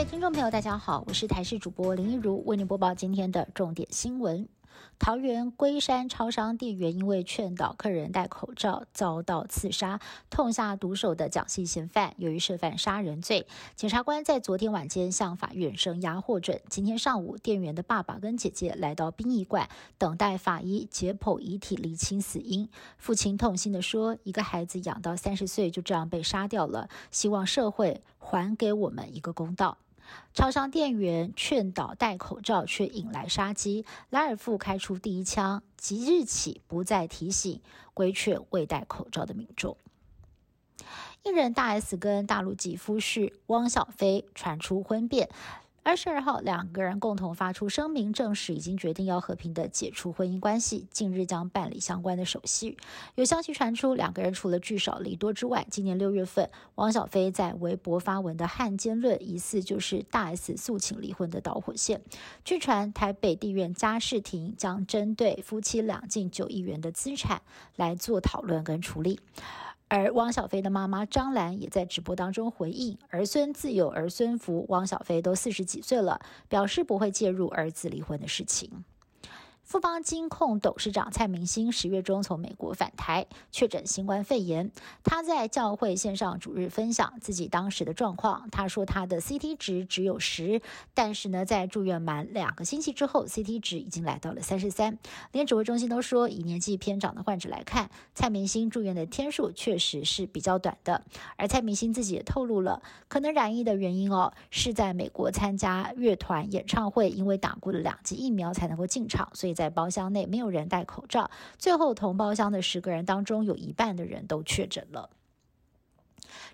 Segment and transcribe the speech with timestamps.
[0.00, 4.48] 位听众朋友，大家好，我是台视主播林一如，为您播报今天的重点新闻。
[4.98, 10.00] 桃园龟山超商店员因为劝导客人戴口罩，遭到刺杀，
[10.30, 13.46] 痛下毒手的蒋姓嫌犯，由于涉犯杀人罪，
[13.76, 16.58] 检察官在昨天晚间向法院声押获准。
[16.70, 22.66] 今天上午，店员的爸爸跟姐姐来到殡仪馆，等待法医解剖遗体，厘清死因。
[22.96, 29.76] 父亲痛心地说：“一个孩子养到三十岁，就这样被杀掉了，希望社会还给我们一个公道。”
[30.32, 33.84] 超商店员劝导戴口罩，却引来杀机。
[34.10, 37.60] 拉尔夫开出第一枪，即日起不再提醒
[37.94, 39.76] 规劝未戴口罩的民众。
[41.22, 45.28] 艺人大 S 跟大陆籍夫婿汪小菲传出婚变。
[45.82, 52.76] 二十二号，两个人共同发出声明，证实已经决定要和平的解除婚姻关系，近日将办理相关的手续。
[53.14, 62.02] 有消息传出，两个人除了聚少离多之外，今年六月份，汪小菲在微博发文的汉奸论，疑似就是大 S 诉请离婚的导火线。
[62.44, 67.40] 据传，台北地院家事庭将针对夫妻两近九亿元的资产
[67.76, 69.18] 来做讨论跟处理。
[69.90, 78.84] 而汪小菲的妈妈张兰也在直播当中回应：“儿孙自有儿孙福，汪小菲都四十几岁了，表示不会介入儿子离婚的事情。”
[79.70, 84.72] 富邦金控董事长蔡明星十月中从美国返台，确诊新冠肺炎。
[85.04, 88.50] 他在教会线上主日分享自己当时的状况。
[88.50, 90.60] 他说他的 CT 值只有十，
[90.92, 94.98] 但是呢，在住院满两个星期之后，CT 值已经来到了三十三。
[95.30, 101.04] 连指挥中心都说，以年纪偏长的患者来看，蔡明星住院的天数确实是比较短的。
[101.36, 109.54] 而蔡明星自己也透露了，可能染疫的原因哦，是在美国参加乐团演唱会，因为打过了两剂疫苗才能够进场，所以。
[109.60, 115.10] 在包厢内没有人戴口罩，最后同包厢的十个人当中，有一半的人都确诊了。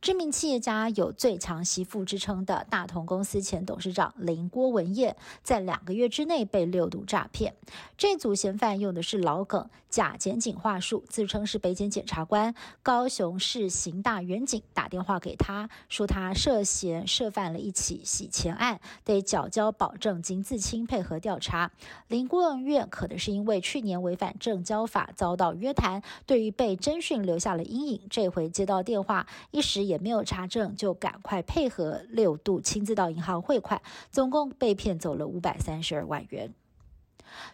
[0.00, 7.54] 知名企业家有“最强媳妇”之称的大同公司前董事长林郭文燕，在两个月之内被六度诈骗。
[7.96, 21.70] 这组嫌犯用的是老梗假检警话术，自称是北检检察官、高雄市刑大员警，打电话给他说他涉嫌涉犯了一起洗钱案，得缴交保证金自清配合调查。
[22.08, 28.00] 林郭文燕可能是因为去年违反证交法遭到约谈，对于被侦讯留下了阴影。
[28.10, 33.80] 这回接到电话，一时也没有查证，就赶快配合六度亲自到银行汇款，
[34.10, 36.52] 总共被骗走了五百三十二万元。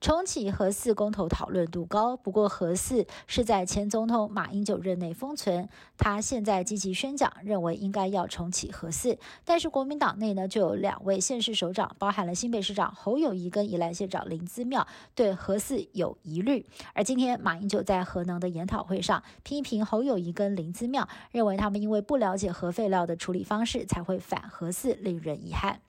[0.00, 9.18] 重启核四公投讨论度高，不过核四是在前总统马英九任内封存，他现在积极宣讲，认为应该要重启核四。
[9.44, 16.66] 但是国民党内呢，就有两位县市首长，包含了新北市长侯友谊跟宜兰县长林姿妙，对核四有疑虑。
[16.94, 25.80] 而今天马英九在核能的研讨会上批评侯友谊跟林姿妙，认为他们因为不了解核废料的处理方式，才会反核四，令人遗憾。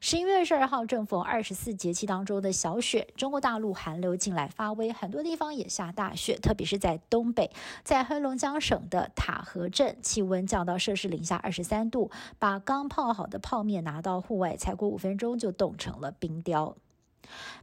[0.00, 7.50] 十一月二十二号，正逢二十四节气当中的小雪，中国大陆寒流进来发威，很多地方也下大雪，特别是在东北，
[7.82, 16.76] 在黑龙江省的塔河镇，气温降到摄氏零下二十三度，把刚泡好的泡面拿到户外，才过五分钟就冻成了冰雕。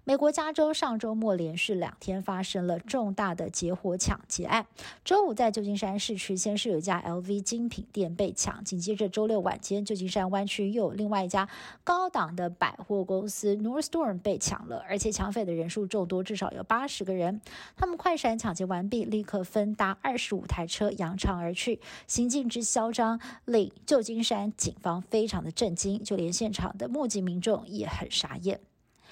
[0.03, 4.65] 美国加州上周末连续两天发生了重大的劫火抢劫案。
[5.03, 11.49] 周五在旧金山市区，先是有一家 LV 精品店被抢，紧接着周六晚间，旧金山湾区又有另外一家
[11.83, 17.41] 高档的百货公司 Nordstrom 被抢了，而且抢匪的人数众多，至少有八十个人。
[17.75, 28.61] 他们快闪抢劫完毕，立刻分搭二十五台车扬长而去，行径之嚣张，令旧金山警方非常的震惊，就连现场的目击民众也很傻眼。